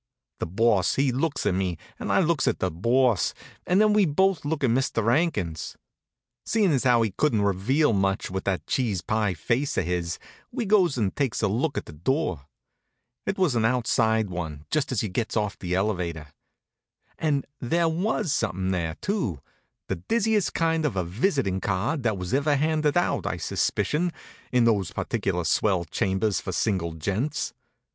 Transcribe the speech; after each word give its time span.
The 0.39 0.47
Boss 0.47 0.95
he 0.95 1.11
looks 1.11 1.45
at 1.45 1.53
me, 1.53 1.77
and 1.99 2.11
I 2.11 2.21
looks 2.21 2.47
at 2.47 2.57
the 2.57 2.71
Boss, 2.71 3.35
and 3.67 3.79
then 3.79 3.93
we 3.93 4.07
both 4.07 4.43
looks 4.43 4.63
at 4.63 4.71
Mister 4.71 5.11
'Ankins. 5.11 5.75
Seein' 6.43 6.71
as 6.71 6.85
how 6.85 7.03
he 7.03 7.11
couldn't 7.11 7.43
reveal 7.43 7.93
much 7.93 8.31
with 8.31 8.45
that 8.45 8.65
cheese 8.65 9.01
pie 9.03 9.35
face 9.35 9.77
of 9.77 9.85
his, 9.85 10.17
we 10.51 10.65
goes 10.65 10.97
and 10.97 11.15
takes 11.15 11.43
a 11.43 11.47
look 11.47 11.77
at 11.77 11.85
the 11.85 11.93
door. 11.93 12.47
It 13.27 13.37
was 13.37 13.53
the 13.53 13.63
outside 13.63 14.31
one, 14.31 14.65
just 14.71 14.91
as 14.91 15.03
you 15.03 15.09
gets 15.09 15.37
off 15.37 15.59
the 15.59 15.75
elevator. 15.75 16.29
And 17.19 17.45
there 17.59 17.87
was 17.87 18.33
something 18.33 18.71
there, 18.71 18.97
too; 19.01 19.39
the 19.87 19.97
dizziest 19.97 20.55
kind 20.55 20.83
of 20.83 20.95
a 20.95 21.03
visitin' 21.03 21.61
card 21.61 22.01
that 22.01 22.17
was 22.17 22.33
ever 22.33 22.55
handed 22.55 22.97
out, 22.97 23.27
I 23.27 23.37
suspicion, 23.37 24.11
in 24.51 24.63
those 24.65 24.89
particular 24.91 25.43
swell 25.43 25.85
chambers 25.85 26.41
for 26.41 26.51
single 26.51 26.93
gents. 26.93 27.53